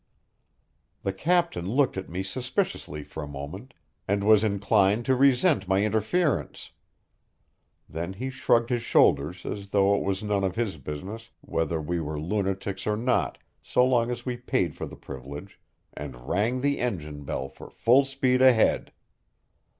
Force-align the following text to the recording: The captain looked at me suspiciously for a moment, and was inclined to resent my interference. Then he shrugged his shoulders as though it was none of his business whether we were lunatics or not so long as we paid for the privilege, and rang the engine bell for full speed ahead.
The 1.03 1.13
captain 1.13 1.69
looked 1.69 1.95
at 1.95 2.09
me 2.09 2.23
suspiciously 2.23 3.03
for 3.03 3.21
a 3.21 3.27
moment, 3.27 3.75
and 4.07 4.23
was 4.23 4.43
inclined 4.43 5.05
to 5.05 5.15
resent 5.15 5.67
my 5.67 5.85
interference. 5.85 6.71
Then 7.87 8.13
he 8.13 8.31
shrugged 8.31 8.71
his 8.71 8.81
shoulders 8.81 9.45
as 9.45 9.67
though 9.69 9.95
it 9.95 10.01
was 10.01 10.23
none 10.23 10.43
of 10.43 10.55
his 10.55 10.77
business 10.79 11.29
whether 11.41 11.79
we 11.79 11.99
were 12.01 12.19
lunatics 12.19 12.87
or 12.87 12.97
not 12.97 13.37
so 13.61 13.85
long 13.85 14.09
as 14.09 14.25
we 14.25 14.37
paid 14.37 14.75
for 14.75 14.87
the 14.87 14.95
privilege, 14.97 15.59
and 15.93 16.27
rang 16.27 16.61
the 16.61 16.79
engine 16.79 17.23
bell 17.23 17.47
for 17.47 17.69
full 17.69 18.03
speed 18.03 18.41
ahead. 18.41 18.91